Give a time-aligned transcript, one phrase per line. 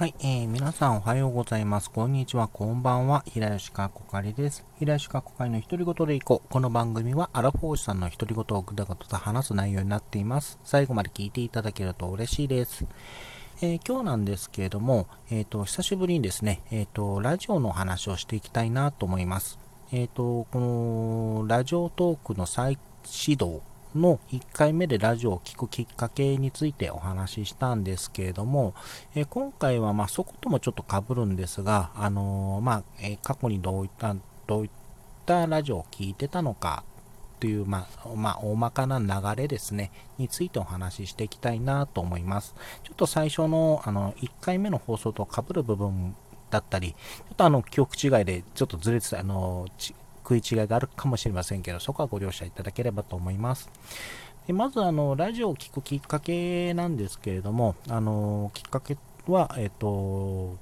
[0.00, 1.90] はい、えー、皆さんおはようございます。
[1.90, 3.22] こんにちは、こんばんは。
[3.26, 4.64] 平吉かこかりです。
[4.78, 6.48] 平吉かこかりの独り言でいこう。
[6.50, 10.58] この番組はアラフォーシさんの独り言をぐだぐだと話す内容になっています。
[10.64, 12.86] 最後まで聞いていただけると嬉しいです。
[13.60, 19.58] えー、今日なんですけれども、えっ、ー、と、久しぶりにですね、えっ、ー、と、ラジオの話をしていきたいなと思います。
[19.92, 20.60] えっ、と、こ
[21.42, 23.60] の、ラジオトークの再始動
[23.94, 28.74] の1回目でラジオを聴くきっかけについてお話ししたんですけれども、
[29.14, 34.14] え今回はまそこともちょっとかぶるんですが、あの、まあ、え過去にどういった、
[34.46, 34.70] どういっ
[35.26, 36.84] たラジオを聴いてたのか
[37.40, 42.54] という、まあ、まあ、大まかな流れですね、についてお話ししていきたいなと思います。
[42.84, 46.14] ちょっと最初の、あの、1回目の放送とかぶる部分
[46.50, 49.66] だったり、ちょっとあの、記憶違いでちょっとずれてた、あの、
[50.30, 53.68] 食い違いがあるかもしれませんけど、そこはご了承いただければと思います。
[54.46, 60.56] でまず、あの、ラジオを聴くきっかけなんですけれども、あの、きっかけは、えっと、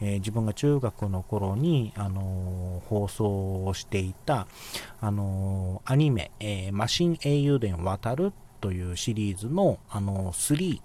[0.00, 4.48] えー、自分が中学の頃に、あの放送をしていた、
[5.00, 10.80] あのアニメ、えー、マシン英雄伝渡るというシリーズの、あの3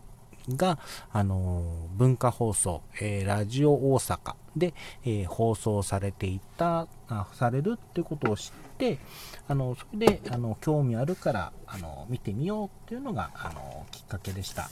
[0.49, 0.79] が、
[1.11, 8.99] あの文化放送、えー、ラジオ大阪で、えー、放送されていた、あされるってことを知って、
[9.47, 14.69] あのそれであの興味あるからあの見てみようっていうのがあのきっかけでした。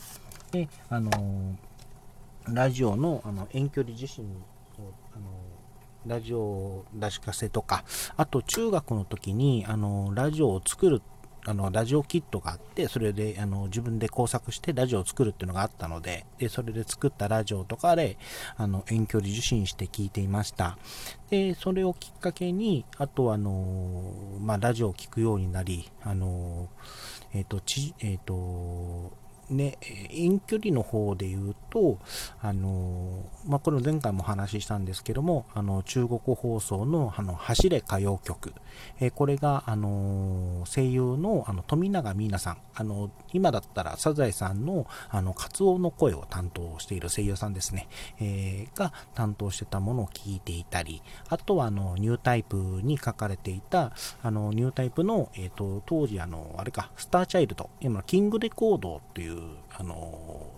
[0.51, 1.55] であの
[2.47, 4.25] ラジオのあの遠距離受信
[4.77, 5.25] をあの
[6.05, 7.83] ラジオ出しかせとか、
[8.15, 11.01] あと中学の時にあのラジオを作る
[11.47, 18.17] あの、ラジオキットがあって、それで、あの、自分で工作してラジオを作るっていうのがあったので、で、それで作ったラジオとかで、
[18.57, 20.77] あの、遠距離受信して聞いていました。
[21.29, 26.69] で、それをきっかけに、あと、あの、まあ、ラジオを聴くようになり、あの、
[27.33, 29.11] えっ、ー、と、ち、え、ー、と、
[29.49, 29.77] ね、
[30.09, 31.99] 遠距離の方で言うと、
[32.41, 38.53] あの、まあ、これ前回も話したんですけども、あの、中国放送の、あの、走れ歌謡曲。
[38.99, 42.57] えこれが、あの、声優の、あの、富永美奈さん。
[42.73, 47.87] あの、今だったら、サザエさんの、あの、カツオの声を担当している声優さんですね。
[48.19, 53.91] えー、が担当してたものを聞いていたり、あとは、あの、ニュータイプに書かれていた、
[54.21, 59.34] あの、ニュータイプの、えっ、ー、と、当時、あの、あれか、スターチャイルド、今キングレコードっていう、
[59.77, 60.55] あの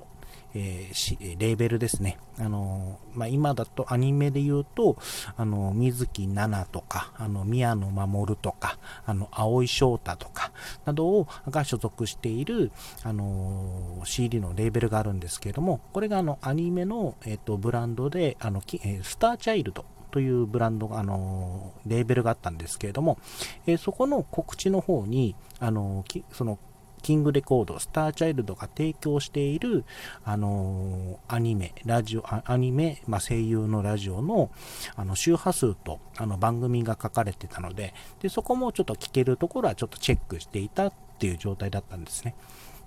[0.54, 2.18] えー、レーベルですね。
[2.40, 4.98] あのまあ、今だとアニメで言うと、
[5.36, 10.52] あの、水木奈々とか、あの、宮野守とか、あの、青井翔太とか、
[10.86, 12.72] などを、が所属している、
[13.04, 23.20] あの、CD のレーベルがあるんですけれども、これがあの、アニメの、えっ、と、ブランドで、あの、スターチャイルドというブランドが、あの、レーベルがあったんですけれども、
[23.66, 26.58] えー、そこの告知の方に、あの、その
[27.02, 29.86] キングレコード、スターチャイルドが提供している、
[30.24, 34.50] あのー、アニメ、ラジオ、アニメ、まあ、声優のラジオの、
[34.96, 42.36] あの、周波数と、あの、番組が書かれてたので、で、そこもちょっと聞けるところはちょっとチェックしていたっていう状態だったんですね。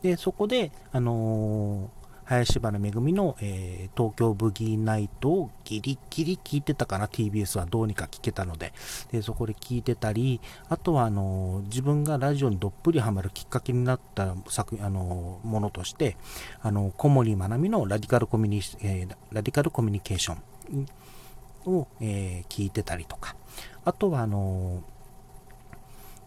[0.02, 1.99] で、そこで、あのー
[2.30, 8.72] 林原めぐみの、えー、東京ブギーナイトをギリギリ聞いてたかな、TBS はどうにか聞けたので、
[9.10, 16.16] でそこで聞いてたり、あとはあの自分がラジオにどっぷりハマるきっかけになった作あのものとして、
[16.62, 20.86] あの小森まなみのラディカルコミュニ、えー、ラディカルコミュニケーション
[21.66, 23.34] を、えー、聞いてたりとか、
[23.84, 24.84] あとはあの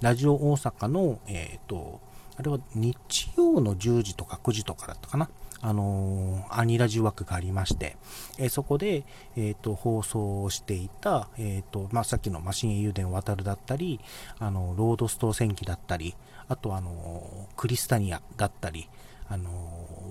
[0.02, 2.02] ラジオ大阪の、えっ、ー、と、
[2.36, 5.30] あれは日曜の10時とか9時とかだったかな。
[5.64, 7.96] あのー、アニラジ枠がありまして、
[8.38, 9.06] えー、そこで、
[9.38, 14.02] えーと、放送していた、えーとまあ、さっきのマシン英雄伝渡るだったり、
[14.40, 16.16] あのロードストー戦記だったり、
[16.50, 18.90] あとあのクリスタニアだったり、
[19.30, 19.50] あの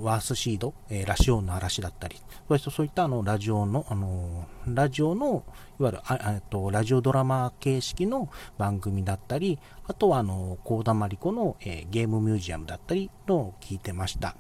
[0.01, 2.17] ワースシード、えー、ラシオンの嵐だったり、
[2.59, 5.45] そういったあのラジオの、あのラジオの、
[5.79, 14.35] いわゆるあとラジオドラマ形式の番組だったり、あとはあの、コーダマリコの、えー、ゲームミュージアムだったりのを聞いてました。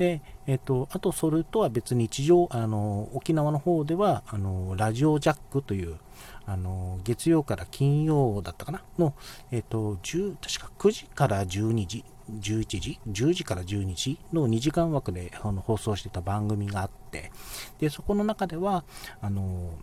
[0.00, 5.98] で、えっ、と、あとそれとは別に地上、あの、沖縄の方では、あの、ラジオジャックという、
[6.46, 8.82] あの、月曜から金曜だったかな？
[8.98, 9.12] の、
[9.50, 17.30] えっ、と、10、確か9時から12時、11時 ?10 時から12時の2時間枠であの放送してた番組があって、
[17.78, 18.84] で、そこの中では、
[19.20, 19.74] あの、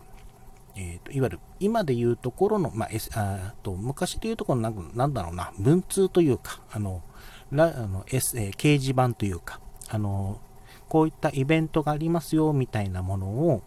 [0.74, 7.02] えーと、いわゆる今でいうところの、まあ、あと昔でいうところのなんだろうな、文通というか、あの、
[7.52, 10.40] あの S、掲示板というか、あの、
[10.88, 13.62] こういったイベントがありますよみたいなものを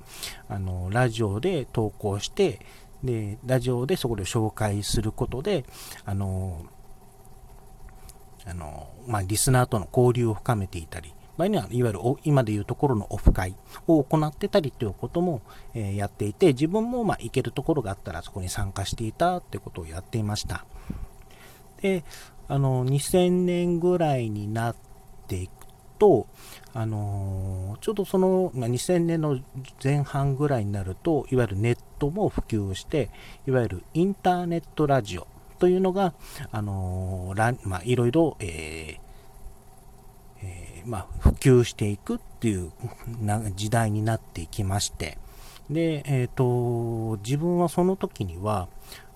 [0.49, 2.59] あのラジオで投稿して
[3.03, 5.63] でラジオでそこで紹介することで
[6.03, 6.65] あの
[8.45, 13.55] あの、まあ、リスナーとの交流を深めていたり、場合には、いわゆる今でいうところのオフ会
[13.87, 15.41] を行ってたりということも、
[15.73, 20.65] えー、やっていて、自分もまあ行けるところがあったらそこに参加していたってことをやっていました。
[21.81, 22.03] で、
[22.47, 24.75] あの、2000年ぐらいになっ
[25.27, 25.49] て
[26.01, 26.25] と、
[26.73, 29.39] あのちょうどその、ま、2000年の
[29.83, 33.11] 前半ぐらいになると、いわゆるネットも普及して、
[33.45, 35.27] いわゆるインターネットラジオ
[35.59, 36.15] というのが、
[36.51, 39.11] あのまあ、いろいろ、えー
[40.43, 42.71] えー、まあ、普及していくっていう
[43.55, 45.19] 時代になっていきまして、
[45.69, 48.69] で、えっ、ー、と、自分はその時には、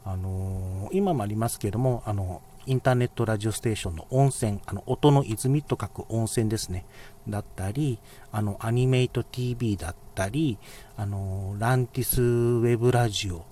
[0.07, 6.85] あの今もありますけども、あの、インターネットラジオステーションの温泉、あの、音の泉と書く温泉ですね。
[7.27, 7.99] だったり、
[8.31, 10.57] あの、アニメイト TV だったり、
[10.97, 13.45] あの、ランティスウェブラジオ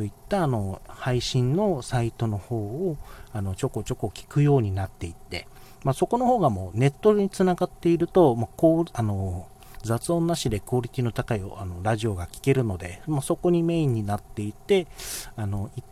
[0.00, 2.96] といったあの配信のサイトの方を
[3.34, 5.46] あのちょこちょこ聞くようになっていって、
[5.84, 9.46] まあ、そこの方がもうネットにつながっていると、まあ、こうあの
[9.82, 14.86] 雑音なしでクオリティの高いあのラジオが聴けるので、まあ、そこにメインになっていて
[15.36, 15.89] あの行って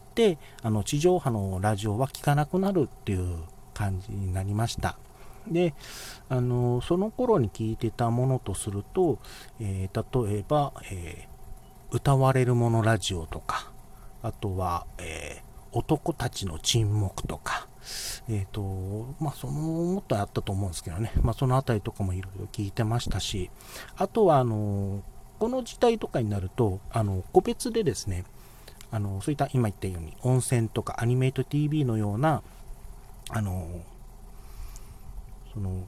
[0.63, 3.39] あの地上波のラジオは聴かなくなるっていう
[3.75, 4.99] 感じになりました。
[5.47, 5.75] で
[6.29, 9.19] あのその頃に聞いてたものとすると、
[9.61, 13.73] えー、例えば、えー、歌われるものラジオとか
[14.23, 17.69] あとは、えー、男たちの沈黙とか、
[18.29, 23.51] えっ、と、まあ、その、もっとあったと思うんですけどね、まあ、そのあたりとかもいろいろ聞いてましたし、
[23.97, 25.03] あとは、あの、
[25.39, 28.25] この時代とかになると、あの、個別でですね、
[28.91, 32.43] あの、そういった今言ったように、温泉とかアニメイト TV のような、
[33.31, 33.69] あの、
[35.53, 35.87] その、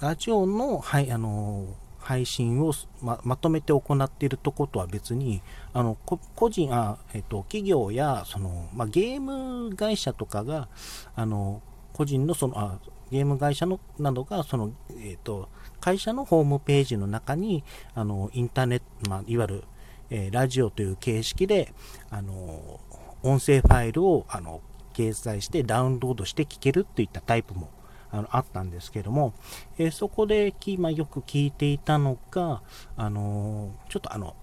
[0.00, 1.66] ラジオの、はい、あの、
[2.06, 2.72] 配信を
[3.02, 10.68] ままとめて行っているとことは別に、あの個人あ、えっと、企業やその、まあゲーム会社とかが、
[11.16, 11.62] あの
[11.92, 12.78] 個人のそのあ
[13.10, 14.70] ゲーム会社のなどがその、
[15.00, 15.48] えっと、
[15.80, 17.64] 会社のホームページの中に
[17.96, 19.64] あのインターネット、まあ、いわゆる、
[20.10, 21.72] えー、ラジオという形式で
[22.10, 22.80] あの
[23.22, 24.60] 音声ファイルをあの
[24.94, 27.68] 掲載してダウンロードして聞けるといったタイプも
[28.10, 29.34] あのあったんですけども、
[29.78, 32.62] えー、そこで、まあ、よく聞いていたのが、
[32.96, 34.36] あの、ちょっとあの、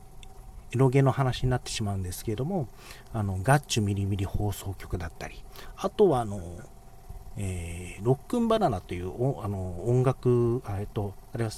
[0.74, 2.68] エロゲの話になってしまうんですけども、
[3.13, 5.44] あの、ガッチュミリミリ放送局だったり、
[5.77, 6.42] あとはあの、
[7.38, 9.07] えー、ロックンバナナという
[9.44, 11.51] あの音楽、えっと、あれは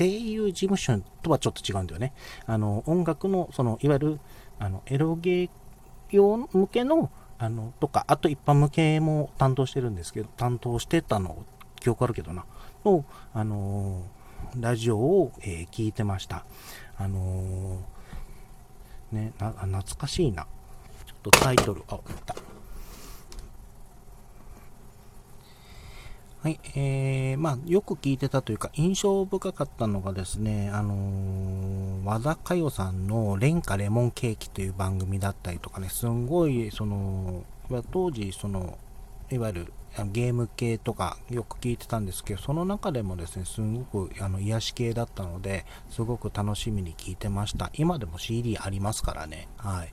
[0.00, 2.14] 声優事務所とはちょっと違うんだよね。
[2.46, 4.20] あの、音楽の、その、いわゆる、
[4.58, 5.50] あの、エロゲー
[6.10, 11.44] 用向けの、あの、とか、あと一般向けも担当してるんですけど、担当してたの、
[11.80, 12.46] 記憶あるけどな、
[12.82, 13.04] の、
[13.34, 16.46] あのー、ラジオを、えー、聞いてました。
[16.96, 20.46] あのー、ね、な、懐かしいな。
[21.04, 22.34] ちょっとタイトル、あ、った。
[26.42, 37.44] はい、えー、まあ、よく聞いてたというか、印象深かったのがですね、あのー、和田佳代さんの廉価レモンケーキという番組だったりとかね、すんごい、その、
[37.90, 38.78] 当時、その、
[39.30, 39.72] いわゆる
[40.12, 47.70] ゲーム系とかよく聞いてたんですけど、その中でもですね、すごくあの癒し系だったので、すごく楽しみに聞いてました。
[47.74, 49.48] 今でも CD ありますからね。
[49.58, 49.92] はい。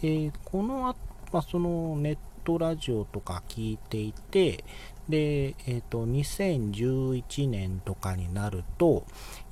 [0.00, 0.96] で、この後、
[1.30, 4.64] まあ、そのネットラジオとか聞いていて、
[5.08, 9.04] で、えっ、ー、と、2011年とかになると、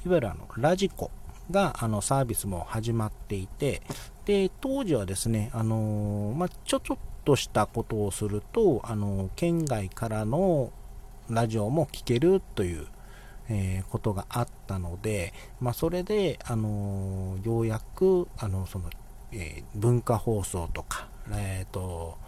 [0.05, 1.11] いわゆるあの、ラジコ
[1.51, 3.83] が、あの、サービスも始まっていて、
[4.25, 10.73] で、当時はですね、あのー、まあ、ちょちょっとしたことをすると、あのー、県外からの
[11.29, 12.87] ラジオも聴けるという、
[13.49, 18.89] えー、ことがあったので、まあ、それで、あのようやく、あの、その、
[19.33, 22.19] え文化放送とか、えっ、と、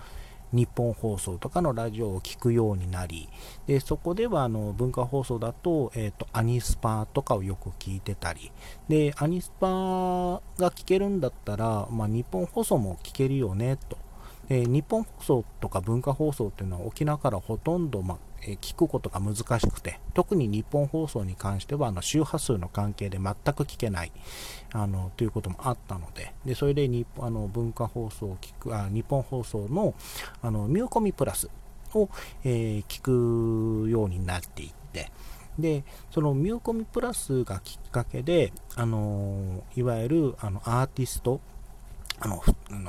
[0.54, 3.28] 日本放送とかのラジオを聴くようになり、
[3.66, 8.52] でそこではあの文化放送だと,、えーと、アニスパとかをよく聞いてたり、
[8.88, 13.98] でアニスパが聴けるんだったら、まあ、日本放送も聞けるよねと。
[14.48, 24.12] で日本放送とか文化放送っていうのは沖縄からほとんど、まあ、え聞くことが難しくて、特に日本放送に関しては、あの周波数の関係で全く聞けない
[24.72, 29.94] あのということもあったので、でそれで日あの文化放送を聞くあ、日本放送の
[30.42, 31.48] あのミューコミプラス
[31.94, 32.08] を、
[32.44, 35.10] えー、聞くようになっていって、
[35.58, 41.40] で、そのミューコミプラスがきっかけで、あのいわゆるあのアーティスト、
[42.20, 42.42] あの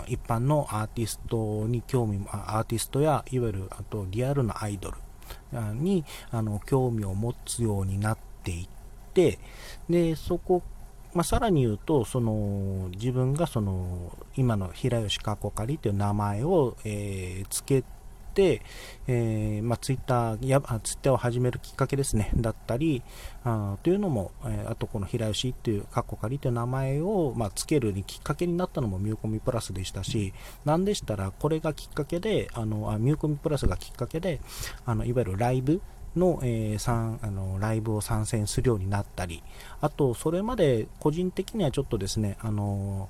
[0.07, 4.97] 一般のアーティストに興味も、アーティストやいわゆるあとリアルなアイドル
[5.51, 8.67] にあの興味を持つようになっていっ
[9.13, 9.39] て、
[9.89, 10.63] で、そこ、
[11.13, 17.83] まあ、さらに言うと、その自分がその今の平吉過去仮という名前を、えー、つけ、
[19.07, 23.03] えー、まあ、ツイッターや、ツイッターを始めるきっかけですね、だったり、
[23.43, 30.33] あというのも、え、あとこの平吉っていう、カッコ仮という名前を、まあ、つけるにきっかけになったのもミューコミプラスでしたし、
[30.65, 34.41] なんでしたら、これがきっかけで、あの、あミューコミプラスがきっかけで、
[34.85, 35.81] あの、いわゆるライブ、
[36.15, 39.43] の,、えー、あのライブを参戦するようになったり、
[39.81, 43.09] あと、それまで個人的にはちょっとですね、あの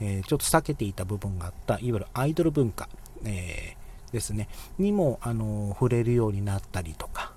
[0.00, 2.88] えー、ちょっと避けていた部分があった、いわゆるアイドル文化、
[3.24, 3.83] えー、
[4.14, 7.32] ですね、にも、あの触れるようになったりとか、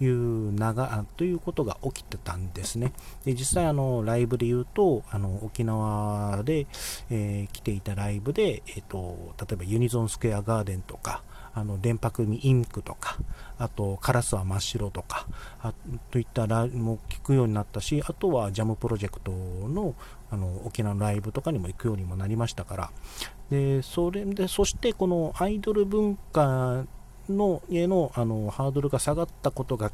[0.00, 2.92] いう長ということが起きてたんですね。
[3.24, 6.66] で実際あのライブで言うとあの沖縄で、
[7.10, 11.22] えー、来ていたライブで、えーと、例えばユニゾンスクエアガーデンとか
[11.54, 13.16] あの電白にインクとか
[13.58, 15.26] あとカラスは真っ白とか
[15.60, 15.74] あ
[16.10, 19.94] といったライブも聞くようになったしあとはジャムプロジェクトの
[20.30, 22.90] あの沖縄のライブとかにも行くようにもなりましたから
[23.52, 26.86] でそれでそしてこのアイドル文化
[27.28, 29.92] のへのあのハードルが下がったことが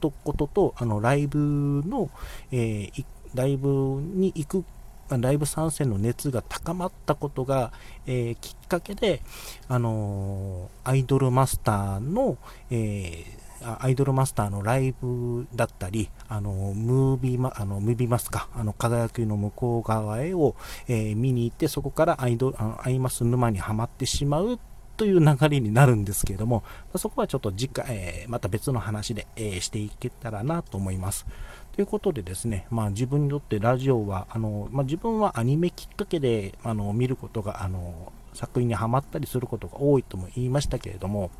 [0.00, 2.10] とこととあのライブの、
[2.52, 3.68] えー、ライブ
[4.02, 4.64] に行く
[5.08, 7.72] ライブ参戦の熱が高まったことが、
[8.06, 9.22] えー、きっかけで、
[9.66, 12.36] あのー、アイドルマスターの、
[12.70, 20.56] えー、アイドルマスターのライブだったり、あの、ムービーマ、あの、ムービーマスか、あの、輝きの向こう側へを、
[20.88, 24.58] えー、見に行って、そこからアイドル、アイマス沼にはまってしまう
[24.96, 26.62] という流れになるんですけれども、
[26.96, 31.26] そこはちょっと次回、えー、また別の話で、えー、していけたらなと思います。
[31.72, 41.30] ということでですね、まあ、自分にとってラジオは、あのまあ、自分はアニメきっかけであの見ることが、あの作品にはまったりすることが多いとも言いましたけれども、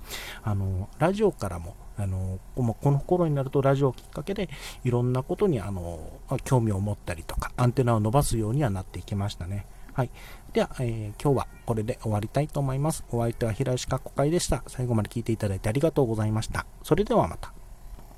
[0.42, 4.48] あのラジオからもあのこの頃になるとラジオをきっかけで
[4.84, 6.00] いろんなことにあの
[6.44, 9.66] 興味を持ったりとかアンテナを伸ばすようにはなっていきましたね。
[9.92, 10.10] はい。
[10.52, 13.04] では、えー、今日はこれで終わりたいと思います。
[13.10, 14.62] お相手は平石かっこかいでした。
[14.66, 16.66] 最後まで聞いていただいてありがとうございました。
[16.82, 17.59] それではまた。